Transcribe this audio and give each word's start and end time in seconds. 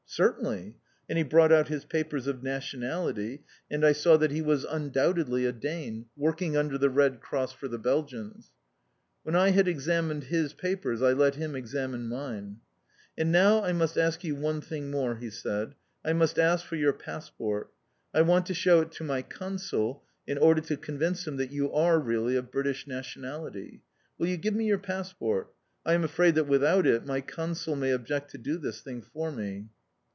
"Certainly!" 0.13 0.75
And 1.07 1.17
he 1.17 1.23
brought 1.23 1.53
out 1.53 1.69
his 1.69 1.85
papers 1.85 2.27
of 2.27 2.43
nationality 2.43 3.45
and 3.69 3.85
I 3.85 3.93
saw 3.93 4.17
that 4.17 4.31
he 4.31 4.41
was 4.41 4.65
undoubtedly 4.65 5.45
a 5.45 5.53
Dane, 5.53 6.07
working 6.17 6.57
under 6.57 6.77
the 6.77 6.89
Red 6.89 7.21
Cross 7.21 7.53
for 7.53 7.69
the 7.69 7.77
Belgians. 7.79 8.51
When 9.23 9.37
I 9.37 9.51
had 9.51 9.69
examined 9.69 10.25
his 10.25 10.51
papers 10.51 11.01
I 11.01 11.13
let 11.13 11.35
him 11.35 11.55
examine 11.55 12.09
mine. 12.09 12.57
"And 13.17 13.31
now 13.31 13.63
I 13.63 13.71
must 13.71 13.97
ask 13.97 14.21
you 14.25 14.35
one 14.35 14.59
thing 14.59 14.91
more," 14.91 15.15
he 15.15 15.29
said. 15.29 15.75
"I 16.03 16.11
must 16.11 16.37
ask 16.37 16.65
for 16.65 16.75
your 16.75 16.91
passport. 16.91 17.71
I 18.13 18.21
want 18.23 18.45
to 18.47 18.53
shew 18.53 18.81
it 18.81 18.91
to 18.93 19.05
my 19.05 19.21
Consul, 19.21 20.03
in 20.27 20.37
order 20.37 20.59
to 20.59 20.75
convince 20.75 21.25
him 21.25 21.37
that 21.37 21.51
you 21.53 21.71
are 21.71 21.97
really 21.97 22.35
of 22.35 22.51
British 22.51 22.85
nationality. 22.85 23.81
Will 24.17 24.27
you 24.27 24.35
give 24.35 24.55
me 24.55 24.65
your 24.67 24.77
passport? 24.77 25.53
I 25.85 25.93
am 25.93 26.03
afraid 26.03 26.35
that 26.35 26.49
without 26.49 26.85
it 26.85 27.05
my 27.05 27.21
Consul 27.21 27.77
may 27.77 27.91
object 27.91 28.31
to 28.31 28.37
do 28.37 28.57
this 28.57 28.81
thing 28.81 29.01
for 29.01 29.31
me." 29.31 29.69